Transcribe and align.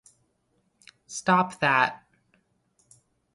Stop 1.05 1.59
that 1.61 2.01